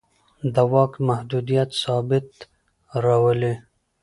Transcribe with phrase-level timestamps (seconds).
[0.53, 2.29] د واک محدودیت ثبات
[3.03, 3.53] راولي